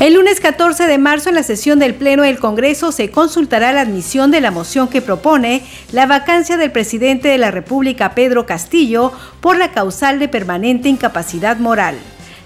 [0.00, 3.82] El lunes 14 de marzo, en la sesión del Pleno del Congreso, se consultará la
[3.82, 5.62] admisión de la moción que propone
[5.92, 9.12] la vacancia del presidente de la República, Pedro Castillo,
[9.42, 11.98] por la causal de permanente incapacidad moral.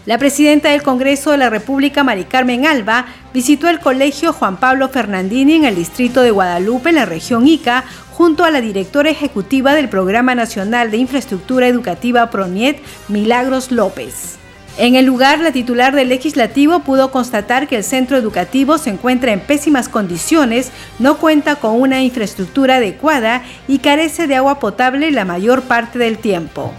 [0.04, 4.88] La presidenta del Congreso de la República, Mari Carmen Alba, visitó el colegio Juan Pablo
[4.88, 9.74] Fernandini en el distrito de Guadalupe, en la región Ica, junto a la directora ejecutiva
[9.74, 14.43] del Programa Nacional de Infraestructura Educativa PRONIET, Milagros López.
[14.76, 19.32] En el lugar, la titular del legislativo pudo constatar que el centro educativo se encuentra
[19.32, 25.24] en pésimas condiciones, no cuenta con una infraestructura adecuada y carece de agua potable la
[25.24, 26.72] mayor parte del tiempo.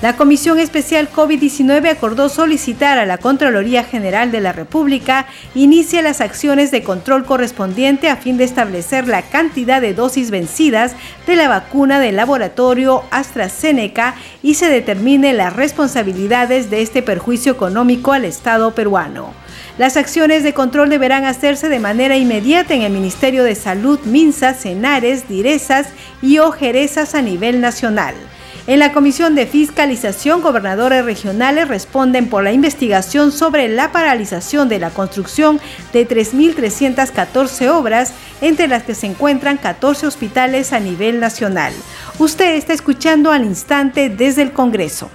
[0.00, 6.20] La Comisión Especial COVID-19 acordó solicitar a la Contraloría General de la República inicie las
[6.20, 10.94] acciones de control correspondiente a fin de establecer la cantidad de dosis vencidas
[11.26, 18.12] de la vacuna del laboratorio AstraZeneca y se determine las responsabilidades de este perjuicio económico
[18.12, 19.34] al Estado peruano.
[19.78, 24.54] Las acciones de control deberán hacerse de manera inmediata en el Ministerio de Salud, MINSA,
[24.54, 25.88] Cenares, Direzas
[26.22, 28.14] y Ojerezas a nivel nacional.
[28.68, 34.78] En la Comisión de Fiscalización, gobernadores regionales responden por la investigación sobre la paralización de
[34.78, 35.58] la construcción
[35.94, 41.72] de 3.314 obras, entre las que se encuentran 14 hospitales a nivel nacional.
[42.18, 45.10] Usted está escuchando al instante desde el Congreso.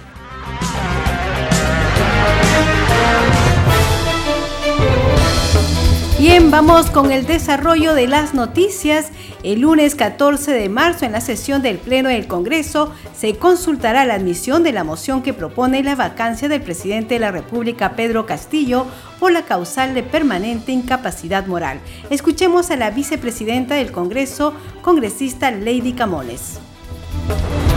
[6.26, 9.10] Bien, vamos con el desarrollo de las noticias.
[9.42, 14.14] El lunes 14 de marzo, en la sesión del Pleno del Congreso, se consultará la
[14.14, 18.86] admisión de la moción que propone la vacancia del presidente de la República, Pedro Castillo,
[19.20, 21.78] por la causal de permanente incapacidad moral.
[22.08, 26.58] Escuchemos a la vicepresidenta del Congreso, congresista Lady Camones.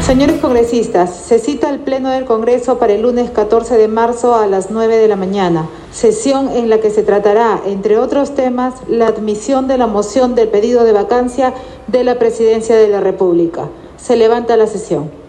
[0.08, 4.48] Señores congresistas, se cita el Pleno del Congreso para el lunes 14 de marzo a
[4.48, 9.08] las 9 de la mañana, sesión en la que se tratará, entre otros temas, la
[9.08, 11.54] admisión de la moción del pedido de vacancia
[11.88, 13.68] de la Presidencia de la República.
[13.98, 15.27] Se levanta la sesión.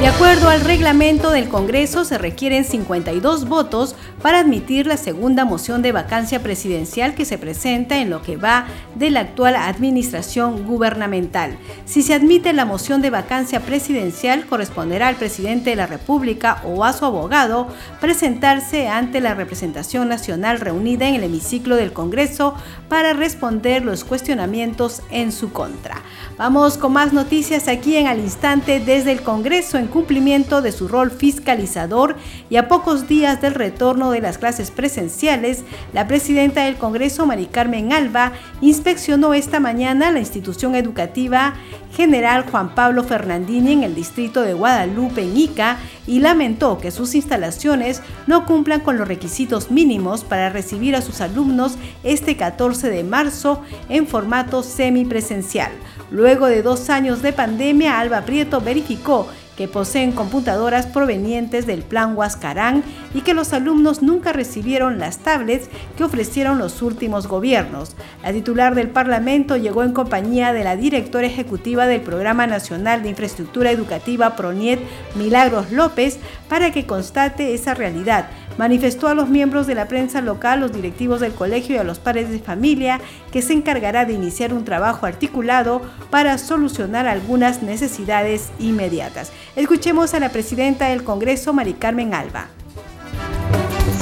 [0.00, 5.82] De acuerdo al reglamento del Congreso, se requieren 52 votos para admitir la segunda moción
[5.82, 11.58] de vacancia presidencial que se presenta en lo que va de la actual administración gubernamental.
[11.84, 16.82] Si se admite la moción de vacancia presidencial, corresponderá al presidente de la República o
[16.84, 17.68] a su abogado
[18.00, 22.54] presentarse ante la representación nacional reunida en el hemiciclo del Congreso
[22.88, 26.00] para responder los cuestionamientos en su contra.
[26.38, 30.88] Vamos con más noticias aquí en al instante desde el Congreso en cumplimiento de su
[30.88, 32.16] rol fiscalizador
[32.48, 37.46] y a pocos días del retorno de las clases presenciales, la presidenta del Congreso, Mari
[37.46, 41.54] Carmen Alba, inspeccionó esta mañana la institución educativa
[41.94, 45.76] General Juan Pablo Fernandini en el distrito de Guadalupe, en Ica,
[46.06, 51.20] y lamentó que sus instalaciones no cumplan con los requisitos mínimos para recibir a sus
[51.20, 55.72] alumnos este 14 de marzo en formato semipresencial.
[56.10, 59.28] Luego de dos años de pandemia, Alba Prieto verificó
[59.60, 62.82] que poseen computadoras provenientes del Plan Huascarán
[63.12, 67.94] y que los alumnos nunca recibieron las tablets que ofrecieron los últimos gobiernos.
[68.22, 73.10] La titular del Parlamento llegó en compañía de la directora ejecutiva del Programa Nacional de
[73.10, 74.80] Infraestructura Educativa PRONIET,
[75.14, 80.60] Milagros López, para que constate esa realidad manifestó a los miembros de la prensa local,
[80.60, 83.00] los directivos del colegio y a los padres de familia
[83.32, 85.80] que se encargará de iniciar un trabajo articulado
[86.10, 89.32] para solucionar algunas necesidades inmediatas.
[89.56, 92.46] Escuchemos a la presidenta del Congreso, Mari Carmen Alba.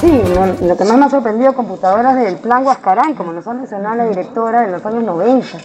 [0.00, 0.12] Sí,
[0.62, 4.06] lo, que más me ha sorprendido, computadoras del Plan Huascarán, como nos ha mencionado la
[4.06, 5.58] directora en los años 90.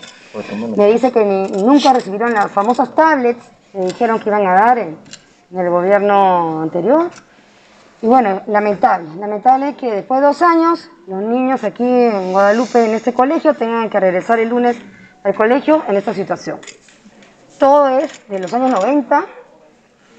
[0.76, 1.24] Me dice que
[1.64, 4.98] nunca recibieron las famosas tablets que dijeron que iban a dar en
[5.56, 7.12] el gobierno anterior.
[8.04, 12.96] Y bueno, lamentable, lamentable que después de dos años los niños aquí en Guadalupe, en
[12.96, 14.76] este colegio, tengan que regresar el lunes
[15.24, 16.60] al colegio en esta situación.
[17.58, 19.26] Todo es de los años 90,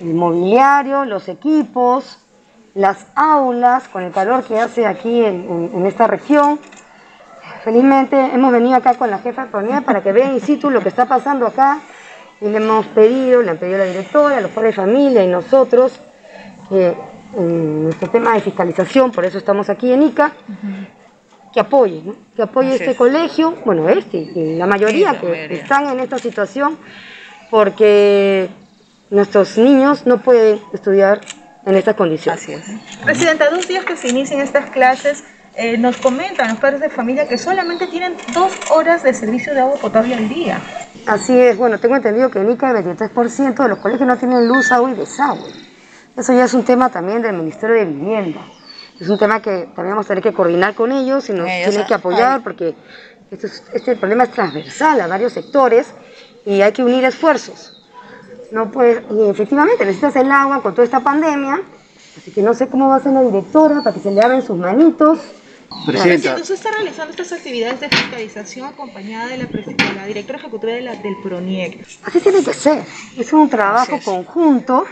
[0.01, 2.25] el mobiliario, los equipos,
[2.75, 6.59] las aulas, con el calor que hace aquí en, esta región.
[7.65, 10.89] Felizmente hemos venido acá con la jefa de para que vean in situ lo que
[10.89, 11.81] está pasando acá
[12.41, 16.01] y le hemos pedido, le han pedido la directora, los padres de familia y nosotros
[16.71, 16.97] que
[17.37, 20.33] nuestro tema de fiscalización, por eso estamos aquí en ICA,
[21.53, 22.17] que apoye, ¿no?
[22.35, 26.79] que apoye este colegio, bueno, este y la mayoría que están en esta situación,
[27.51, 28.49] porque
[29.11, 31.21] nuestros niños no pueden estudiar
[31.65, 32.43] en estas condiciones.
[32.43, 32.65] Así es.
[33.05, 35.25] Presidenta, dos días que se inician estas clases,
[35.57, 39.61] eh, nos comentan los padres de familia que solamente tienen dos horas de servicio de
[39.61, 40.61] agua potable al día.
[41.07, 44.49] Así es, bueno, tengo entendido que en ICA el 23% de los colegios no tienen
[44.49, 45.74] luz, agua y desagüe.
[46.17, 48.41] Eso ya es un tema también del Ministerio de Vivienda.
[49.01, 51.87] Es un tema que también vamos a tener que coordinar con ellos y nos tienen
[51.87, 52.75] que apoyar porque
[53.31, 55.89] este problema es transversal a varios sectores
[56.47, 57.83] y hay que unir esfuerzos.
[58.53, 61.61] No puede, y efectivamente necesitas el agua con toda esta pandemia,
[62.17, 64.43] así que no sé cómo va a ser la directora para que se le abren
[64.43, 65.19] sus manitos
[65.87, 66.37] Presidenta.
[66.37, 71.87] Usted está realizando estas actividades de fiscalización acompañada de la, directora ejecutiva del PRONIEC.
[72.05, 72.85] Así tiene que ser.
[73.19, 74.87] Es un trabajo conjunto,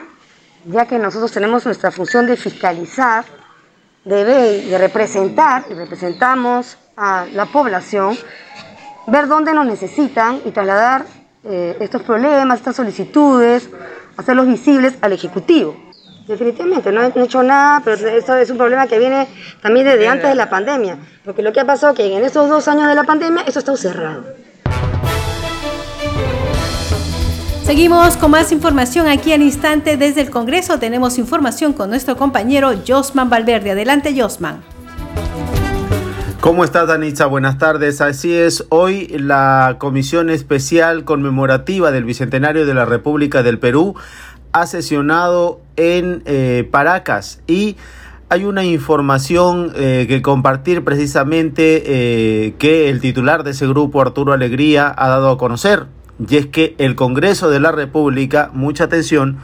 [0.67, 3.25] ya que nosotros tenemos nuestra función de fiscalizar,
[4.05, 8.17] de ver, de representar, y representamos a la población,
[9.07, 11.05] ver dónde nos necesitan y trasladar
[11.45, 13.69] eh, estos problemas, estas solicitudes,
[14.17, 15.77] hacerlos visibles al Ejecutivo.
[16.27, 19.27] Definitivamente, no he hecho nada, pero eso es un problema que viene
[19.61, 22.49] también desde antes de la pandemia, porque lo que ha pasado es que en estos
[22.49, 24.25] dos años de la pandemia eso está cerrado.
[27.65, 30.81] Seguimos con más información aquí al instante desde el Congreso.
[30.81, 33.71] Tenemos información con nuestro compañero Josman Valverde.
[33.71, 34.63] Adelante, Josman.
[36.41, 37.27] ¿Cómo estás, Danitza?
[37.27, 38.01] Buenas tardes.
[38.01, 43.95] Así es, hoy la Comisión Especial Conmemorativa del Bicentenario de la República del Perú
[44.51, 47.77] ha sesionado en eh, Paracas y
[48.29, 54.33] hay una información eh, que compartir precisamente eh, que el titular de ese grupo, Arturo
[54.33, 55.87] Alegría, ha dado a conocer.
[56.29, 59.39] Y es que el Congreso de la República, mucha atención,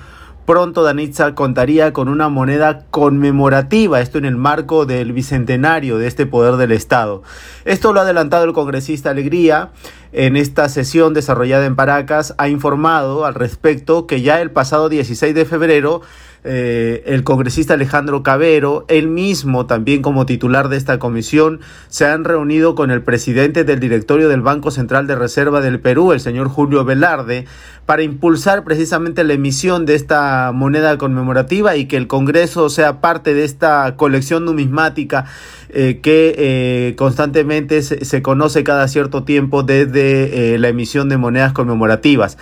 [0.47, 6.25] pronto Danitza contaría con una moneda conmemorativa, esto en el marco del bicentenario de este
[6.25, 7.23] poder del Estado.
[7.65, 9.71] Esto lo ha adelantado el congresista Alegría
[10.13, 15.35] en esta sesión desarrollada en Paracas, ha informado al respecto que ya el pasado 16
[15.35, 16.01] de febrero
[16.45, 22.25] eh, el congresista Alejandro Cabero, él mismo también como titular de esta comisión, se han
[22.25, 26.49] reunido con el presidente del directorio del Banco Central de Reserva del Perú, el señor
[26.49, 27.47] Julio Velarde,
[27.87, 33.35] para impulsar precisamente la emisión de esta moneda conmemorativa y que el Congreso sea parte
[33.35, 35.25] de esta colección numismática
[35.71, 42.39] eh, que eh, constantemente se, conoce cada cierto tiempo desde la emisión de monedas conmemorativas.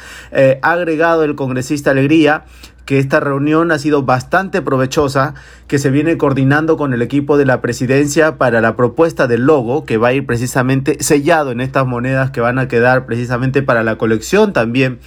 [0.62, 2.44] ha agregado el congresista Alegría
[2.86, 5.34] que esta reunión ha sido bastante provechosa,
[5.66, 9.84] que se viene coordinando con el equipo de la presidencia para la propuesta del logo,
[9.84, 13.82] que va a ir precisamente sellado en estas monedas que van a quedar precisamente para
[13.82, 15.00] la colección también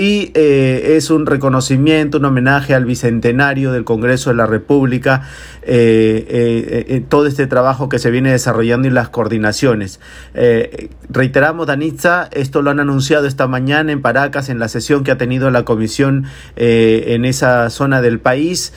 [0.00, 5.28] y eh, es un reconocimiento, un homenaje al bicentenario del Congreso de la República,
[5.60, 10.00] eh, eh, todo este trabajo que se viene desarrollando y las coordinaciones.
[11.10, 15.18] reiteramos, Danitza, esto lo han anunciado esta mañana en Paracas en la sesión que ha
[15.18, 16.24] tenido la comisión
[16.56, 18.72] en esa zona del país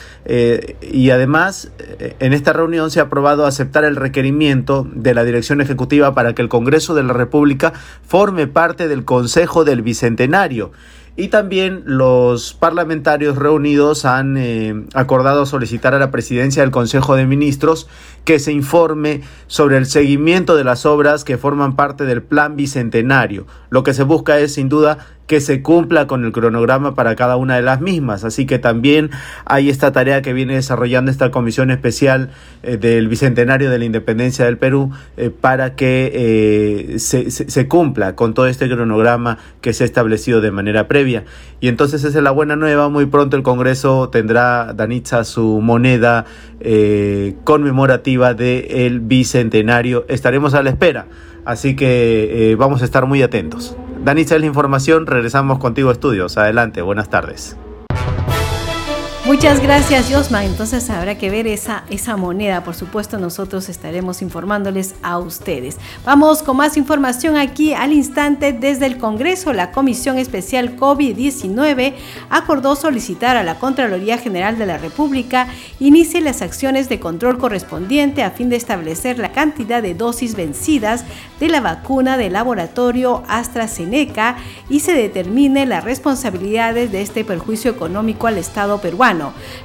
[0.82, 1.72] y además
[2.20, 6.42] en esta reunión se ha aprobado aceptar el requerimiento de la Dirección Ejecutiva para que
[6.42, 7.72] el Congreso de la República
[8.06, 10.72] forme parte del Consejo del Bicentenario.
[11.16, 17.24] Y también los parlamentarios reunidos han eh, acordado solicitar a la presidencia del Consejo de
[17.24, 17.88] Ministros
[18.24, 23.46] que se informe sobre el seguimiento de las obras que forman parte del plan bicentenario.
[23.70, 27.36] Lo que se busca es sin duda que se cumpla con el cronograma para cada
[27.36, 28.24] una de las mismas.
[28.24, 29.10] Así que también
[29.46, 32.30] hay esta tarea que viene desarrollando esta comisión especial
[32.62, 38.14] eh, del Bicentenario de la Independencia del Perú eh, para que eh, se, se, cumpla
[38.14, 41.24] con todo este cronograma que se ha establecido de manera previa.
[41.60, 42.90] Y entonces esa es la buena nueva.
[42.90, 46.26] Muy pronto el Congreso tendrá, Danitza, su moneda
[47.44, 50.04] conmemorativa del Bicentenario.
[50.08, 51.06] Estaremos a la espera.
[51.44, 53.76] Así que vamos a estar muy atentos.
[54.04, 56.36] Danitza es la información, regresamos contigo estudios.
[56.36, 57.56] Adelante, buenas tardes.
[59.26, 60.44] Muchas gracias, Josma.
[60.44, 62.62] Entonces habrá que ver esa, esa moneda.
[62.62, 65.78] Por supuesto, nosotros estaremos informándoles a ustedes.
[66.04, 69.54] Vamos con más información aquí al instante desde el Congreso.
[69.54, 71.94] La Comisión Especial COVID-19
[72.28, 75.48] acordó solicitar a la Contraloría General de la República
[75.80, 81.06] inicie las acciones de control correspondiente a fin de establecer la cantidad de dosis vencidas
[81.40, 84.36] de la vacuna del laboratorio AstraZeneca
[84.68, 89.13] y se determine las responsabilidades de este perjuicio económico al Estado peruano.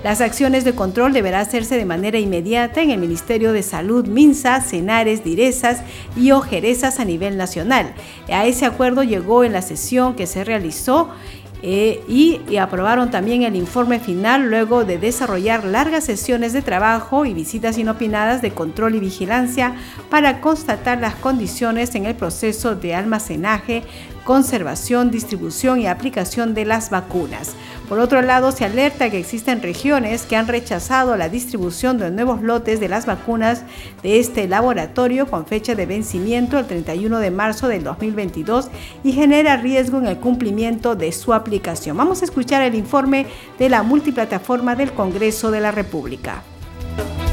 [0.03, 4.61] Las acciones de control deberán hacerse de manera inmediata en el Ministerio de Salud, MINSA,
[4.61, 5.81] Cenares, Direzas
[6.15, 7.93] y Ojerezas a nivel nacional.
[8.31, 11.09] A ese acuerdo llegó en la sesión que se realizó
[11.61, 17.25] eh, y, y, aprobaron también el informe final luego de desarrollar largas sesiones de trabajo
[17.25, 19.75] y visitas inopinadas de control y vigilancia
[20.09, 23.83] para constatar las condiciones en el proceso de almacenaje,
[24.23, 27.55] conservación, distribución y aplicación de las vacunas.
[27.87, 32.41] Por otro lado, se alerta que existen regiones que han rechazado la distribución de nuevos
[32.41, 33.63] lotes de las vacunas
[34.03, 38.69] de este laboratorio con fecha de vencimiento el 31 de marzo del 2022
[39.03, 41.97] y genera riesgo en el cumplimiento de su aplicación.
[41.97, 43.25] Vamos a escuchar el informe
[43.57, 46.43] de la multiplataforma del Congreso de la República.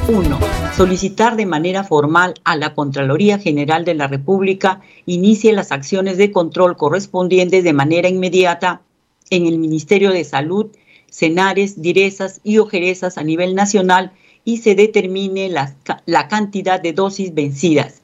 [0.08, 0.38] 1.
[0.76, 6.30] Solicitar de manera formal a la Contraloría General de la República inicie las acciones de
[6.30, 8.82] control correspondientes de manera inmediata
[9.30, 10.66] en el Ministerio de Salud,
[11.10, 14.12] Cenares, Direzas y Ojerezas a nivel nacional
[14.44, 15.74] y se determine la,
[16.06, 18.02] la cantidad de dosis vencidas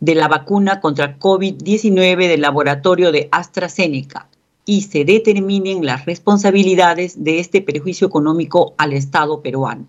[0.00, 4.28] de la vacuna contra COVID-19 del laboratorio de AstraZeneca
[4.64, 9.86] y se determinen las responsabilidades de este perjuicio económico al Estado peruano.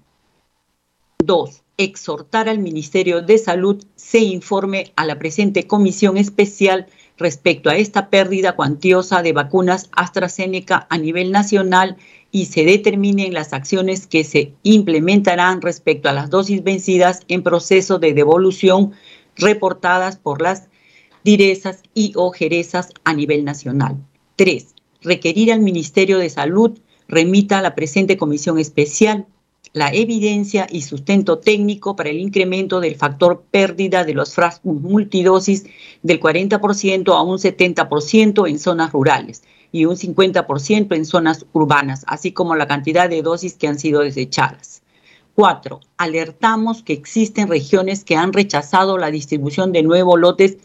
[1.24, 1.64] 2.
[1.78, 8.10] Exhortar al Ministerio de Salud se informe a la presente comisión especial respecto a esta
[8.10, 11.98] pérdida cuantiosa de vacunas AstraZeneca a nivel nacional
[12.32, 17.98] y se determinen las acciones que se implementarán respecto a las dosis vencidas en proceso
[17.98, 18.94] de devolución
[19.36, 20.68] reportadas por las
[21.24, 23.98] direzas y o jerezas a nivel nacional.
[24.36, 24.68] 3.
[25.02, 29.26] Requerir al Ministerio de Salud remita a la presente comisión especial
[29.78, 35.66] la evidencia y sustento técnico para el incremento del factor pérdida de los frascos multidosis
[36.02, 42.32] del 40% a un 70% en zonas rurales y un 50% en zonas urbanas, así
[42.32, 44.82] como la cantidad de dosis que han sido desechadas.
[45.36, 45.80] 4.
[45.98, 50.58] Alertamos que existen regiones que han rechazado la distribución de nuevos lotes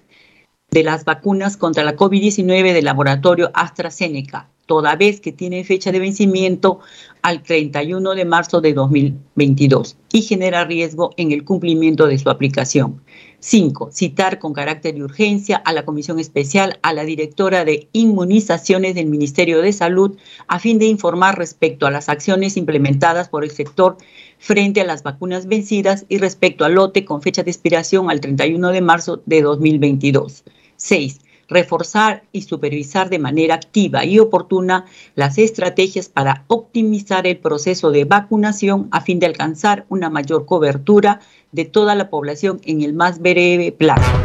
[0.71, 5.99] de las vacunas contra la COVID-19 del laboratorio AstraZeneca, toda vez que tiene fecha de
[5.99, 6.81] vencimiento
[7.21, 13.03] al 31 de marzo de 2022 y genera riesgo en el cumplimiento de su aplicación.
[13.41, 13.91] 5.
[13.93, 19.09] Citar con carácter de urgencia a la Comisión Especial a la directora de inmunizaciones del
[19.09, 20.17] Ministerio de Salud
[20.49, 23.99] a fin de informar respecto a las acciones implementadas por el sector
[24.39, 28.71] frente a las vacunas vencidas y respecto al lote con fecha de expiración al 31
[28.71, 30.45] de marzo de 2022.
[30.77, 31.21] 6
[31.53, 38.05] reforzar y supervisar de manera activa y oportuna las estrategias para optimizar el proceso de
[38.05, 41.21] vacunación a fin de alcanzar una mayor cobertura
[41.53, 44.22] de toda la población en el más breve plazo.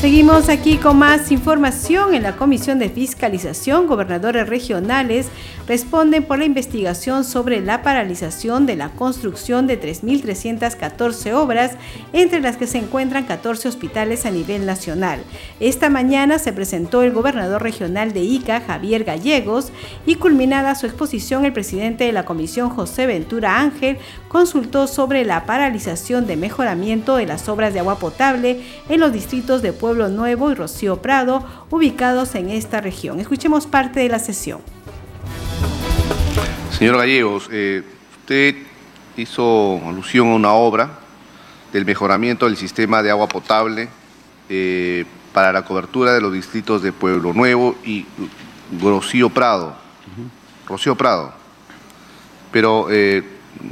[0.00, 2.14] Seguimos aquí con más información.
[2.14, 5.26] En la Comisión de Fiscalización, gobernadores regionales
[5.66, 11.72] responden por la investigación sobre la paralización de la construcción de 3.314 obras,
[12.12, 15.20] entre las que se encuentran 14 hospitales a nivel nacional.
[15.58, 19.72] Esta mañana se presentó el gobernador regional de Ica, Javier Gallegos,
[20.06, 25.44] y culminada su exposición, el presidente de la Comisión, José Ventura Ángel, consultó sobre la
[25.44, 30.50] paralización de mejoramiento de las obras de agua potable en los distritos de Pueblo Nuevo
[30.50, 33.20] y Rocío Prado, ubicados en esta región.
[33.20, 34.60] Escuchemos parte de la sesión.
[36.78, 37.82] Señor Gallegos, eh,
[38.20, 38.54] usted
[39.16, 40.90] hizo alusión a una obra
[41.72, 43.88] del mejoramiento del sistema de agua potable
[44.50, 48.04] eh, para la cobertura de los distritos de Pueblo Nuevo y
[48.82, 49.74] Rocío Prado.
[50.66, 51.32] Rocío Prado.
[52.52, 53.24] Pero eh,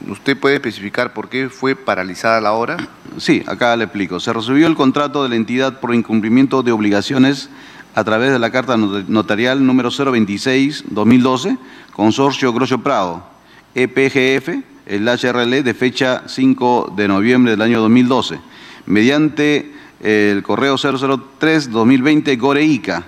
[0.08, 2.76] ¿Usted puede especificar por qué fue paralizada la obra?
[3.18, 4.18] Sí, acá le explico.
[4.18, 7.48] Se resolvió el contrato de la entidad por incumplimiento de obligaciones
[7.94, 11.58] a través de la carta notarial número 026-2012,
[11.92, 13.26] Consorcio Grosso Prado,
[13.74, 14.48] EPGF,
[14.86, 18.38] el HRL de fecha 5 de noviembre del año 2012,
[18.86, 23.04] mediante el correo 003-2020 Goreica,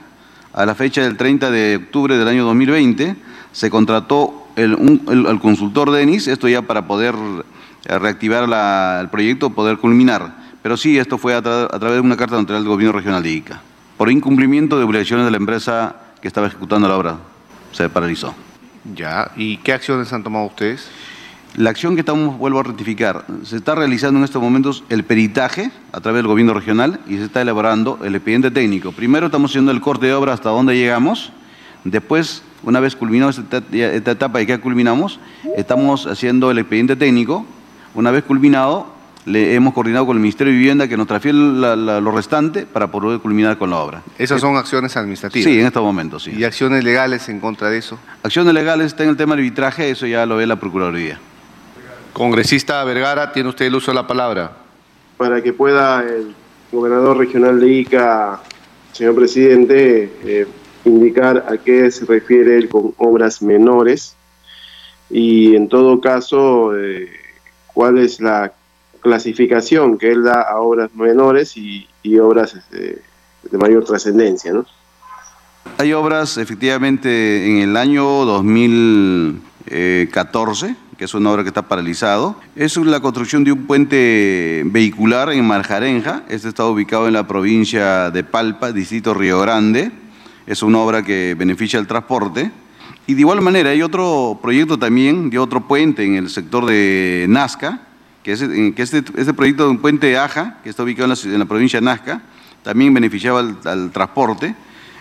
[0.54, 3.14] a la fecha del 30 de octubre del año 2020,
[3.52, 7.14] se contrató el, consultor Denis, esto ya para poder
[7.84, 8.44] eh, reactivar
[9.00, 10.36] el proyecto, poder culminar.
[10.62, 13.60] Pero sí, esto fue a, través de una carta notarial del gobierno regional de Ica.
[13.96, 17.18] Por incumplimiento de obligaciones de la empresa que estaba ejecutando la obra,
[17.72, 18.34] se paralizó.
[18.94, 20.88] Ya, ¿y qué acciones han tomado ustedes?
[21.56, 25.70] La acción que estamos, vuelvo a rectificar, se está realizando en estos momentos el peritaje
[25.92, 28.92] a través del gobierno regional y se está elaborando el expediente técnico.
[28.92, 31.32] Primero estamos haciendo el corte de obra hasta donde llegamos,
[31.84, 33.62] después una vez culminado esta,
[34.10, 35.20] etapa y que culminamos,
[35.56, 37.46] estamos haciendo el expediente técnico.
[37.94, 38.86] Una vez culminado,
[39.24, 43.20] le hemos coordinado con el Ministerio de Vivienda que nos transfiere lo restante para poder
[43.20, 44.02] culminar con la obra.
[44.18, 45.50] ¿Esas son acciones administrativas?
[45.50, 46.32] Sí, en estos momentos, sí.
[46.36, 47.98] ¿Y acciones legales en contra de eso?
[48.22, 51.18] Acciones legales está en el tema del arbitraje, eso ya lo ve la Procuraduría.
[52.12, 54.52] Congresista Vergara, tiene usted el uso de la palabra.
[55.16, 56.34] Para que pueda el
[56.72, 58.40] gobernador regional de Ica,
[58.92, 60.46] señor presidente, eh,
[60.88, 64.14] indicar a qué se refiere él con obras menores
[65.10, 67.08] y en todo caso eh,
[67.66, 68.52] cuál es la
[69.00, 71.86] clasificación que él da a obras menores y,
[72.18, 73.00] obras este,
[73.50, 74.50] de mayor trascendencia.
[75.76, 82.34] Hay obras efectivamente en el año 2014 que es una obra que está paralizado.
[82.56, 86.24] Es la construcción de un puente vehicular en Marjarenja.
[86.28, 89.92] Este está ubicado en la provincia de Palpa, distrito Río Grande.
[90.48, 92.50] Es una obra que beneficia el transporte.
[93.06, 97.26] Y de igual manera hay otro proyecto también de otro puente en el sector de
[97.28, 97.82] Nazca,
[98.22, 101.44] que, es, que este, este, proyecto de un puente Aja, que está ubicado en la,
[101.44, 102.22] provincia de Nazca,
[102.62, 104.54] también beneficiaba al, al transporte.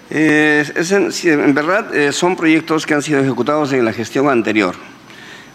[0.10, 4.76] en, verdad eh, son proyectos que han sido ejecutados en la gestión anterior.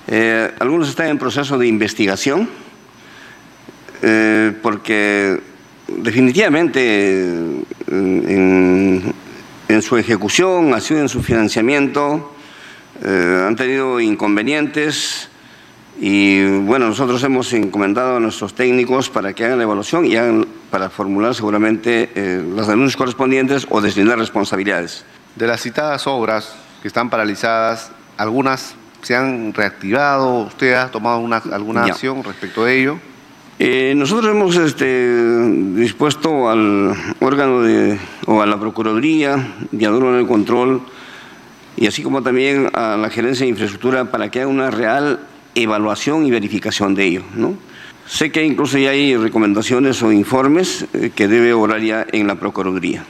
[0.07, 2.49] Eh, algunos están en proceso de investigación
[4.03, 5.39] eh, porque
[5.87, 7.23] definitivamente
[7.89, 9.15] en,
[9.83, 12.35] su ejecución, así en su financiamiento,
[13.05, 15.28] han tenido inconvenientes
[16.01, 20.47] y bueno, nosotros hemos encomendado a nuestros técnicos para que hagan la evaluación y hagan,
[20.71, 25.05] para formular seguramente eh, las denuncias correspondientes o deslindar responsabilidades.
[25.35, 30.47] De las citadas obras que están paralizadas, ¿algunas se han reactivado?
[30.47, 32.99] ¿Usted ha tomado una, alguna acción respecto de ello?
[33.59, 40.29] Eh, nosotros hemos este, dispuesto al órgano de, o a la Procuraduría de en el
[40.29, 40.81] Control
[41.77, 45.19] y así como también a la Gerencia de Infraestructura para que haga una real
[45.63, 47.23] evaluación y verificación de ello.
[48.07, 52.37] Sé que incluso ya hay recomendaciones o informes eh, que debe orar ya en la
[52.37, 53.05] Procuraduría.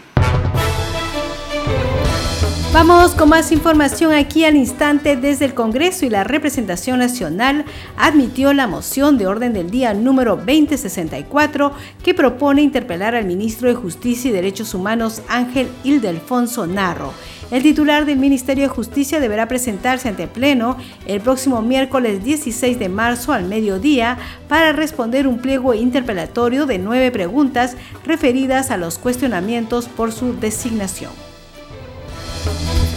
[2.72, 7.64] Vamos con más información aquí al instante desde el Congreso y la representación nacional
[7.96, 11.72] admitió la moción de orden del día número 2064
[12.04, 17.14] que propone interpelar al ministro de Justicia y Derechos Humanos Ángel Ildefonso Narro
[17.50, 22.88] el titular del Ministerio de Justicia deberá presentarse ante Pleno el próximo miércoles 16 de
[22.88, 29.88] marzo al mediodía para responder un pliego interpelatorio de nueve preguntas referidas a los cuestionamientos
[29.88, 31.12] por su designación.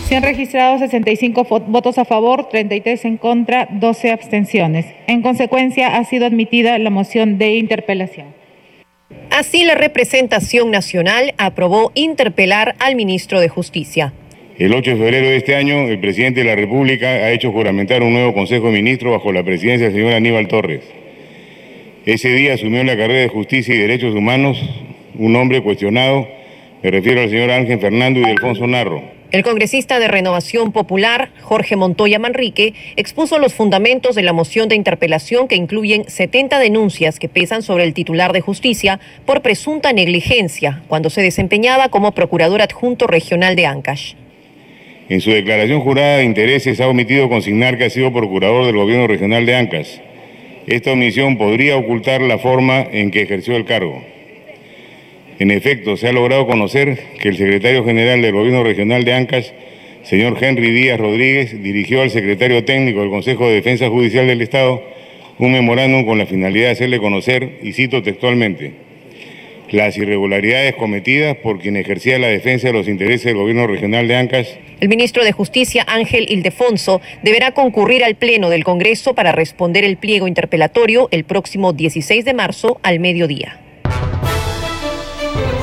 [0.08, 4.86] Se han registrado 65 votos a favor, 33 en contra, 12 abstenciones.
[5.08, 8.36] En consecuencia, ha sido admitida la moción de interpelación.
[9.30, 14.12] Así, la representación nacional aprobó interpelar al ministro de Justicia.
[14.62, 18.04] El 8 de febrero de este año, el presidente de la República ha hecho juramentar
[18.04, 20.84] un nuevo Consejo de Ministros bajo la presidencia del señor Aníbal Torres.
[22.06, 24.63] Ese día asumió en la carrera de Justicia y Derechos Humanos
[25.15, 26.28] un hombre cuestionado,
[26.84, 29.02] me refiero al señor Ángel Fernando y Alfonso Narro.
[29.32, 34.76] El congresista de Renovación Popular, Jorge Montoya Manrique, expuso los fundamentos de la moción de
[34.76, 40.84] interpelación que incluyen 70 denuncias que pesan sobre el titular de justicia por presunta negligencia
[40.88, 44.13] cuando se desempeñaba como procurador adjunto regional de Ancash.
[45.12, 49.08] En su declaración jurada de intereses ha omitido consignar que ha sido procurador del gobierno
[49.08, 50.00] regional de Ancas.
[50.67, 54.02] Esta omisión podría ocultar la forma en que ejerció el cargo.
[55.38, 59.47] En efecto, se ha logrado conocer que el secretario general del Gobierno Regional de Ancash,
[60.04, 64.82] señor Henry Díaz Rodríguez, dirigió al secretario técnico del Consejo de Defensa Judicial del Estado
[65.39, 68.71] un memorándum con la finalidad de hacerle conocer, y cito textualmente,
[69.71, 74.15] las irregularidades cometidas por quien ejercía la defensa de los intereses del gobierno regional de
[74.15, 74.71] Ancash.
[74.82, 79.96] El ministro de Justicia, Ángel Ildefonso, deberá concurrir al Pleno del Congreso para responder el
[79.96, 83.61] pliego interpelatorio el próximo 16 de marzo al mediodía.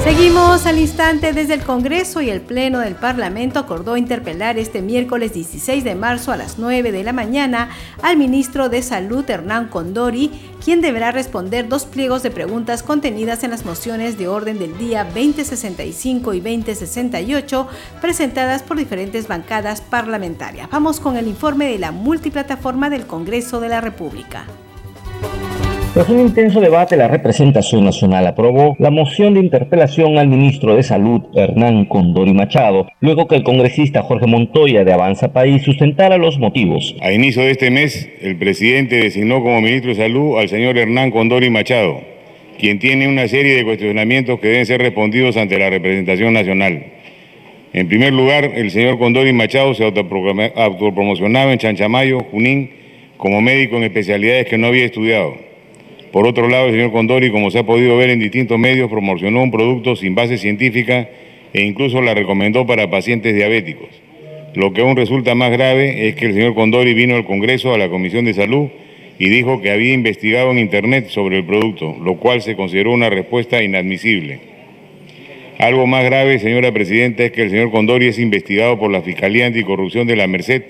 [0.09, 5.35] Seguimos al instante desde el Congreso y el Pleno del Parlamento acordó interpelar este miércoles
[5.35, 7.69] 16 de marzo a las 9 de la mañana
[8.01, 10.31] al ministro de Salud Hernán Condori,
[10.65, 15.05] quien deberá responder dos pliegos de preguntas contenidas en las mociones de orden del día
[15.05, 17.69] 2065 y 2068
[18.01, 20.71] presentadas por diferentes bancadas parlamentarias.
[20.71, 24.47] Vamos con el informe de la multiplataforma del Congreso de la República.
[25.99, 30.85] Tras un intenso debate, la representación nacional aprobó la moción de interpelación al ministro de
[30.85, 36.39] Salud, Hernán Condori Machado, luego que el congresista Jorge Montoya de Avanza País sustentara los
[36.39, 36.95] motivos.
[37.01, 41.11] A inicio de este mes, el presidente designó como ministro de Salud al señor Hernán
[41.11, 42.01] Condori Machado,
[42.61, 46.81] quien tiene una serie de cuestionamientos que deben ser respondidos ante la representación nacional.
[47.73, 52.71] En primer lugar, el señor Condori Machado se autopromocionaba en Chanchamayo, Junín,
[53.17, 55.48] como médico en especialidades que no había estudiado.
[56.13, 59.43] Por otro lado, el señor Condori, como se ha podido ver en distintos medios, promocionó
[59.43, 61.09] un producto sin base científica
[61.53, 63.89] e incluso la recomendó para pacientes diabéticos.
[64.55, 67.79] Lo que aún resulta más grave es que el señor Condori vino al Congreso, a
[67.79, 68.69] la Comisión de Salud,
[69.19, 73.11] y dijo que había investigado en Internet sobre el producto, lo cual se consideró una
[73.11, 74.41] respuesta inadmisible.
[75.59, 79.47] Algo más grave, señora Presidenta, es que el señor Condori es investigado por la Fiscalía
[79.47, 80.63] Anticorrupción de la Merced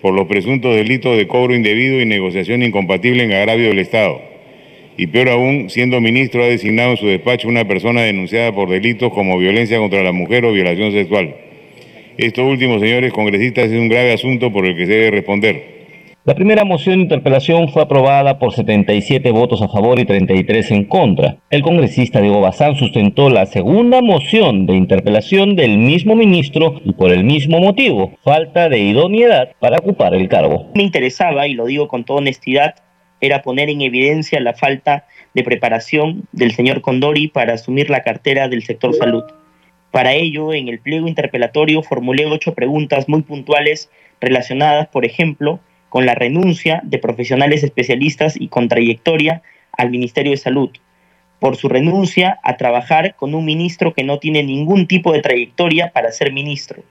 [0.00, 4.29] por los presuntos delitos de cobro indebido y negociación incompatible en agravio del Estado
[4.96, 9.12] y peor aún, siendo ministro, ha designado en su despacho una persona denunciada por delitos
[9.12, 11.34] como violencia contra la mujer o violación sexual.
[12.18, 15.80] Esto último, señores congresistas, es un grave asunto por el que se debe responder.
[16.26, 20.84] La primera moción de interpelación fue aprobada por 77 votos a favor y 33 en
[20.84, 21.38] contra.
[21.48, 27.10] El congresista Diego Bazán sustentó la segunda moción de interpelación del mismo ministro y por
[27.10, 30.66] el mismo motivo, falta de idoneidad para ocupar el cargo.
[30.74, 32.74] Me interesaba, y lo digo con toda honestidad,
[33.20, 38.48] era poner en evidencia la falta de preparación del señor Condori para asumir la cartera
[38.48, 39.24] del sector salud.
[39.90, 46.06] Para ello, en el pliego interpelatorio formulé ocho preguntas muy puntuales relacionadas, por ejemplo, con
[46.06, 49.42] la renuncia de profesionales especialistas y con trayectoria
[49.76, 50.70] al Ministerio de Salud,
[51.40, 55.90] por su renuncia a trabajar con un ministro que no tiene ningún tipo de trayectoria
[55.90, 56.82] para ser ministro.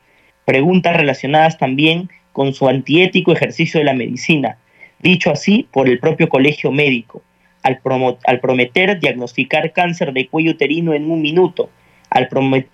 [0.44, 4.58] Preguntas relacionadas también con su antiético ejercicio de la medicina,
[5.00, 7.22] dicho así por el propio colegio médico,
[7.64, 11.70] al, prometer diagnosticar cáncer de cuello uterino en un minuto,
[12.10, 12.30] al,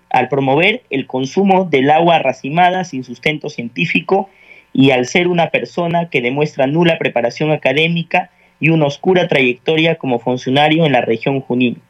[0.09, 4.29] al promover el consumo del agua racimada sin sustento científico
[4.73, 10.19] y al ser una persona que demuestra nula preparación académica y una oscura trayectoria como
[10.19, 11.81] funcionario en la región Junín.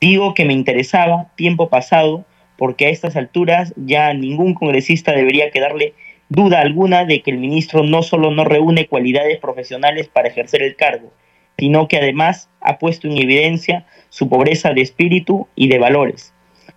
[0.00, 2.24] Digo que me interesaba tiempo pasado
[2.56, 5.94] porque a estas alturas ya ningún congresista debería quedarle
[6.30, 10.76] duda alguna de que el ministro no solo no reúne cualidades profesionales para ejercer el
[10.76, 11.12] cargo,
[11.58, 16.32] sino que además ha puesto en evidencia su pobreza de espíritu y de valores.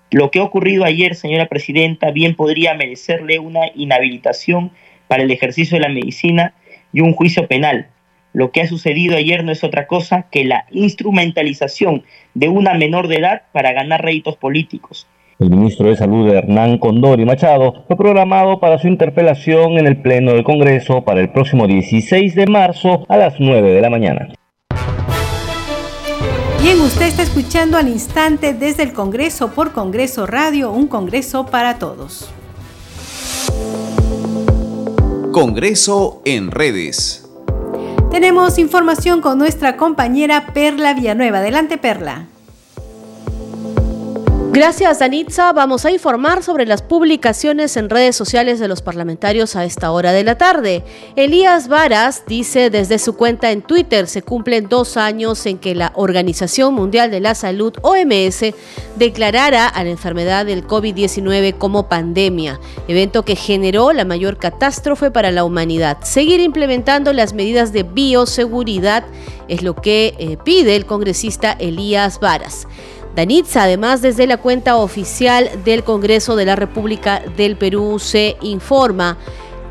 [0.10, 4.72] Lo que ha ocurrido ayer, señora presidenta, bien podría merecerle una inhabilitación
[5.08, 6.56] para el ejercicio de la medicina
[6.92, 7.88] y un juicio penal.
[8.34, 13.08] Lo que ha sucedido ayer no es otra cosa que la instrumentalización de una menor
[13.08, 15.08] de edad para ganar réditos políticos.
[15.44, 20.32] El ministro de Salud Hernán Condori Machado fue programado para su interpelación en el Pleno
[20.32, 24.30] del Congreso para el próximo 16 de marzo a las 9 de la mañana.
[26.62, 31.78] Bien, usted está escuchando al instante desde el Congreso por Congreso Radio, un Congreso para
[31.78, 32.32] todos.
[35.34, 37.30] Congreso en redes.
[38.10, 41.40] Tenemos información con nuestra compañera Perla Villanueva.
[41.40, 42.28] Adelante, Perla.
[44.54, 45.52] Gracias, Danitza.
[45.52, 50.12] Vamos a informar sobre las publicaciones en redes sociales de los parlamentarios a esta hora
[50.12, 50.84] de la tarde.
[51.16, 55.92] Elías Varas dice desde su cuenta en Twitter se cumplen dos años en que la
[55.96, 58.54] Organización Mundial de la Salud, OMS,
[58.96, 65.32] declarara a la enfermedad del COVID-19 como pandemia, evento que generó la mayor catástrofe para
[65.32, 65.98] la humanidad.
[66.04, 69.04] Seguir implementando las medidas de bioseguridad
[69.48, 72.68] es lo que eh, pide el congresista Elías Varas.
[73.16, 79.18] Danitza, además, desde la cuenta oficial del Congreso de la República del Perú se informa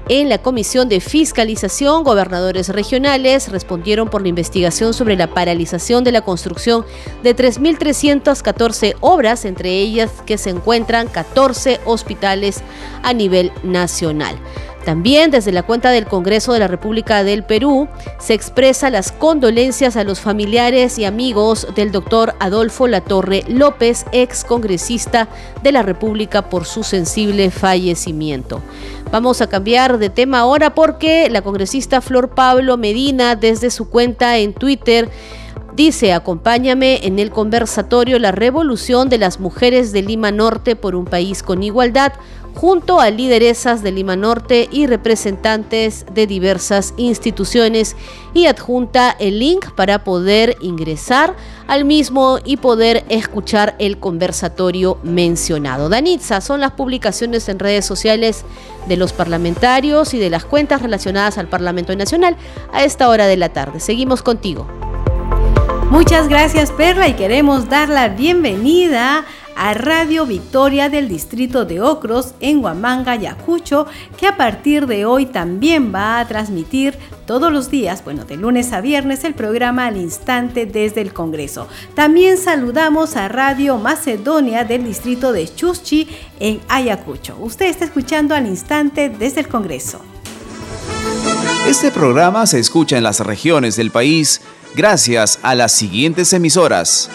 [0.08, 6.12] En la Comisión de Fiscalización, gobernadores regionales respondieron por la investigación sobre la paralización de
[6.12, 6.84] la construcción
[7.22, 12.62] de 3.314 obras, entre ellas que se encuentran 14 hospitales
[13.02, 14.36] a nivel nacional.
[14.84, 19.96] También desde la cuenta del Congreso de la República del Perú se expresa las condolencias
[19.96, 25.28] a los familiares y amigos del doctor Adolfo Latorre López, ex congresista
[25.62, 28.60] de la República, por su sensible fallecimiento.
[29.12, 34.38] Vamos a cambiar de tema ahora porque la congresista Flor Pablo Medina desde su cuenta
[34.38, 35.08] en Twitter
[35.74, 41.06] Dice, acompáñame en el conversatorio La Revolución de las Mujeres de Lima Norte por un
[41.06, 42.12] país con igualdad,
[42.54, 47.96] junto a lideresas de Lima Norte y representantes de diversas instituciones
[48.34, 51.34] y adjunta el link para poder ingresar
[51.66, 55.88] al mismo y poder escuchar el conversatorio mencionado.
[55.88, 58.44] Danitza, son las publicaciones en redes sociales
[58.86, 62.36] de los parlamentarios y de las cuentas relacionadas al Parlamento Nacional
[62.72, 63.80] a esta hora de la tarde.
[63.80, 64.66] Seguimos contigo.
[65.90, 72.62] Muchas gracias Perla y queremos dar la bienvenida Radio Victoria del distrito de Ocros en
[72.62, 73.86] Huamanga, Ayacucho,
[74.16, 78.72] que a partir de hoy también va a transmitir todos los días, bueno, de lunes
[78.72, 81.68] a viernes, el programa al instante desde el Congreso.
[81.94, 86.08] También saludamos a Radio Macedonia del distrito de Chuschi
[86.40, 87.36] en Ayacucho.
[87.40, 90.00] Usted está escuchando al instante desde el Congreso.
[91.66, 94.40] Este programa se escucha en las regiones del país
[94.74, 97.08] gracias a las siguientes emisoras.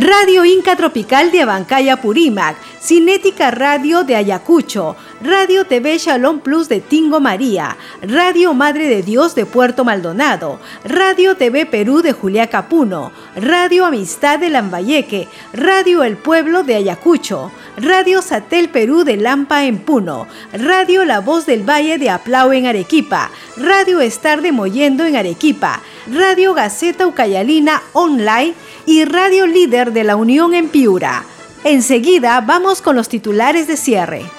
[0.00, 6.80] Radio Inca Tropical de Abancaya Purímac, Cinética Radio de Ayacucho, Radio TV Shalom Plus de
[6.80, 13.10] Tingo María, Radio Madre de Dios de Puerto Maldonado, Radio TV Perú de Julia Capuno,
[13.34, 19.78] Radio Amistad de Lambayeque, Radio El Pueblo de Ayacucho, Radio Satel Perú de Lampa en
[19.78, 25.16] Puno, Radio La Voz del Valle de Aplau en Arequipa, Radio Estar de Moyendo en
[25.16, 28.54] Arequipa, Radio Gaceta Ucayalina Online
[28.86, 31.24] y Radio Líder de la Unión en Piura.
[31.64, 34.37] Enseguida vamos con los titulares de cierre.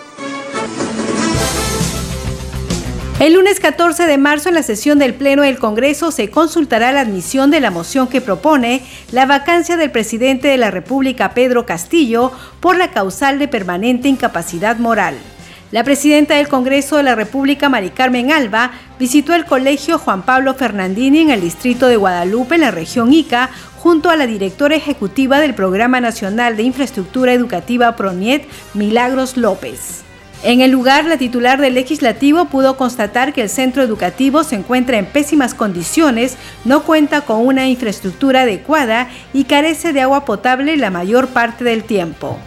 [3.19, 7.01] El lunes 14 de marzo en la sesión del Pleno del Congreso se consultará la
[7.01, 12.31] admisión de la moción que propone la vacancia del presidente de la República Pedro Castillo
[12.61, 15.15] por la causal de permanente incapacidad moral.
[15.71, 20.53] La presidenta del Congreso de la República, Mari Carmen Alba, visitó el colegio Juan Pablo
[20.53, 25.41] Fernandini en el distrito de Guadalupe, en la región Ica, junto a la directora ejecutiva
[25.41, 30.08] del Programa Nacional de Infraestructura Educativa PRONIET, Milagros López.
[30.41, 34.97] En el lugar, la titular del legislativo pudo constatar que el centro educativo se encuentra
[34.97, 40.91] en pésimas condiciones, no cuenta con una infraestructura adecuada y carece de agua potable la
[40.91, 42.39] mayor parte del tiempo.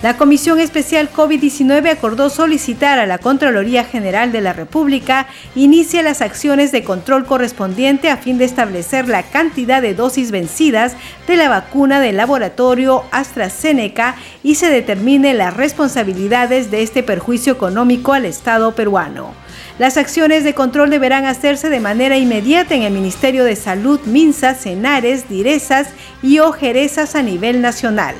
[0.00, 6.22] La Comisión Especial COVID-19 acordó solicitar a la Contraloría General de la República inicie las
[6.22, 10.94] acciones de control correspondiente a fin de establecer la cantidad de dosis vencidas
[11.26, 18.12] de la vacuna del laboratorio AstraZeneca y se determine las responsabilidades de este perjuicio económico
[18.12, 19.34] al Estado peruano.
[19.80, 24.54] Las acciones de control deberán hacerse de manera inmediata en el Ministerio de Salud, MINSA,
[24.54, 25.88] Cenares, Direzas
[26.22, 28.14] y Ojerezas a nivel nacional.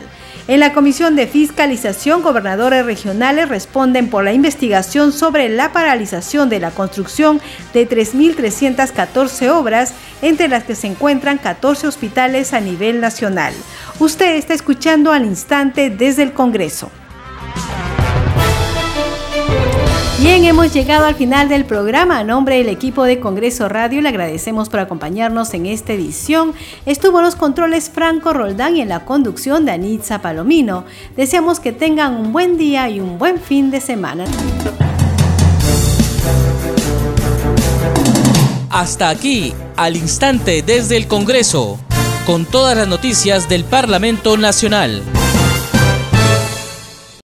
[0.49, 6.59] En la Comisión de Fiscalización, gobernadores regionales responden por la investigación sobre la paralización de
[6.59, 7.39] la construcción
[7.75, 13.53] de 3.314 obras, entre las que se encuentran 14 hospitales a nivel nacional.
[13.99, 16.91] Usted está escuchando al instante desde el Congreso.
[20.21, 22.19] Bien, hemos llegado al final del programa.
[22.19, 26.55] A nombre del equipo de Congreso Radio le agradecemos por acompañarnos en esta edición.
[26.87, 30.85] Estuvo los controles Franco Roldán y en la conducción de Anitza Palomino.
[31.17, 34.25] Deseamos que tengan un buen día y un buen fin de semana.
[38.71, 41.79] Hasta aquí, al instante desde el Congreso,
[42.27, 45.01] con todas las noticias del Parlamento Nacional.